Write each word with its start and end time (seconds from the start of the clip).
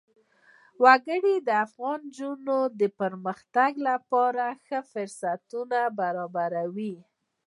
وګړي 0.83 1.35
د 1.47 1.49
افغان 1.65 1.99
نجونو 2.07 2.57
د 2.79 2.81
پرمختګ 2.99 3.71
لپاره 3.87 4.45
ښه 4.65 4.79
فرصتونه 4.91 5.79
برابروي. 5.99 6.95